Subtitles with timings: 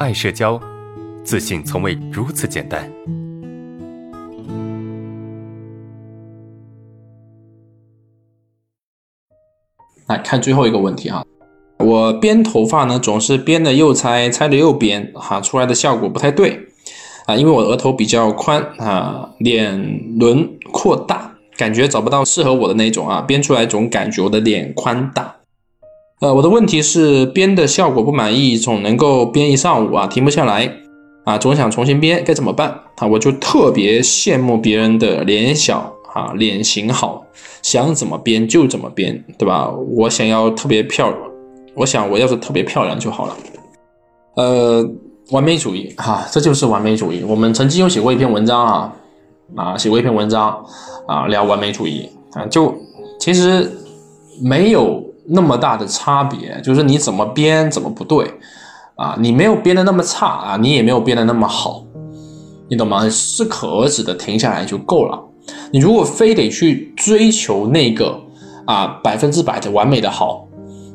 [0.00, 0.60] 爱社交，
[1.22, 2.90] 自信从未如此简单。
[10.08, 11.24] 来看最后一个问题哈，
[11.78, 16.66] 我编头发呢，总是编的又拆，拆的又编，哈，出来的效果不太对
[17.26, 25.33] 啊，因为我额头比较宽啊，脸轮廓大，感觉找不到适合我的那种啊，编出来总感觉我的脸宽大。
[26.20, 30.72] 呃，我的问题是编的效果不满意，总能够编一上午啊，停不下来
[31.24, 33.06] 啊，总想重新编，该怎么办啊？
[33.06, 37.26] 我就特别羡慕别人的脸小啊，脸型好，
[37.62, 39.68] 想怎么编就怎么编，对吧？
[39.96, 41.20] 我想要特别漂亮，
[41.74, 43.36] 我想我要是特别漂亮就好了。
[44.36, 44.88] 呃，
[45.30, 47.22] 完美主义哈，这就是完美主义。
[47.26, 48.92] 我们曾经有写过一篇文章啊，
[49.56, 50.64] 啊，写过一篇文章
[51.08, 52.72] 啊，聊完美主义啊，就
[53.18, 53.70] 其实
[54.40, 55.03] 没有。
[55.26, 58.30] 那么大的差别，就是你怎么编怎么不对
[58.96, 59.16] 啊？
[59.18, 61.82] 你没有编的那么差啊，你也没有编的那么好，
[62.68, 63.08] 你懂吗？
[63.08, 65.18] 适可而止的停下来就够了。
[65.70, 68.18] 你如果非得去追求那个
[68.66, 70.46] 啊百分之百的完美的好，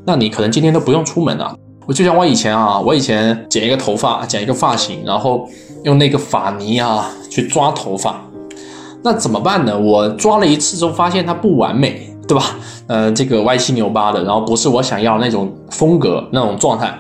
[0.06, 1.56] 那你可能今天都不用出门了。
[1.88, 5.50] 我就像我以前啊，我以前剪一个头发，剪一个发型，然后
[5.84, 8.22] 用那个发泥啊去抓头发，
[9.04, 9.80] 那怎么办呢？
[9.80, 12.09] 我抓了一次之后发现它不完美。
[12.30, 12.56] 对吧？
[12.86, 16.96] 呃，这个歪七扭八的，然后不是我想要那种风格那种状态，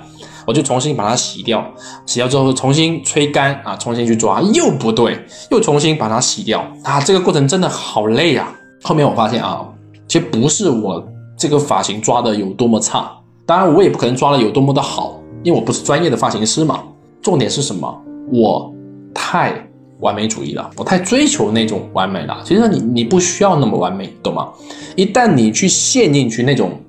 [0.47, 1.63] 我就重新把它洗掉，
[2.08, 8.52] 洗掉之后重新吹干啊，重新去抓又不对，又重新把它洗掉啊，这个过程真的好累啊。
[8.81, 9.63] 后面我发现啊，
[10.08, 13.11] 其实不是我这个发型抓的有多么差，
[13.45, 16.81] 当然我也不可能抓的有多么的好，因为我不是专业的发型师嘛。
[17.21, 18.02] 重点是什么？
[18.31, 18.73] 我
[19.14, 19.68] 太。
[20.00, 22.42] 完美主义了，不太追求那种完美了。
[22.45, 24.50] 其实你你不需要那么完美，懂吗？
[24.95, 26.81] 一旦你去陷进去那种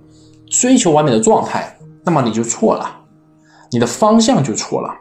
[0.48, 2.88] 追求完美的状态，那么你就错了，
[3.72, 4.94] 你的方向就错了，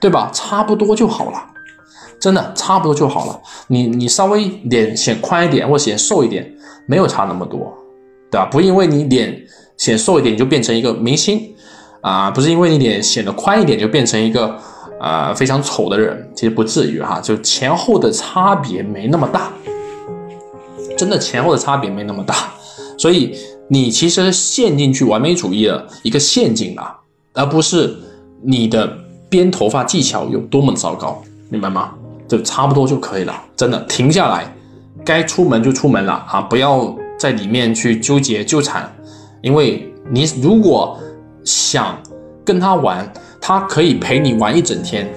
[0.00, 0.28] 对吧？
[0.32, 1.40] 差不多就好了，
[2.20, 3.40] 真的差不多就好了。
[3.68, 6.52] 你你稍微脸显宽一点或显瘦一点，
[6.86, 7.72] 没有差那么多，
[8.30, 8.46] 对吧？
[8.50, 9.40] 不因为你脸
[9.76, 11.54] 显瘦一点你就变成一个明星
[12.00, 14.58] 啊，不是因为你脸显得宽一点就变成一个。
[14.98, 19.52] 啊，非常丑的人其实不至于哈，就前后的差别没那么大，
[20.96, 22.34] 真的前后的差别没那么大，
[22.96, 23.36] 所以
[23.68, 26.96] 你其实陷进去完美主义的一个陷阱了，
[27.34, 27.94] 而不是
[28.42, 28.90] 你的
[29.28, 31.92] 编头发技巧有多么糟糕，明白吗？
[32.26, 34.50] 就差不多就可以了，真的停下来，
[35.04, 38.90] 该出门就出门了啊，不要在里面去纠结纠缠，
[39.42, 40.98] 因为你如果
[41.44, 41.98] 想
[42.42, 43.12] 跟他玩。
[43.48, 45.08] 他可以陪你玩一整天，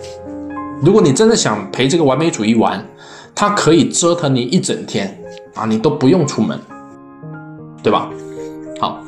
[0.83, 2.79] 如果你真的想陪这个完美主义玩，
[3.33, 5.19] 他可以折腾你一整天
[5.55, 6.59] 啊，你都不用出门，
[7.81, 8.07] 对吧？
[8.79, 9.01] 好。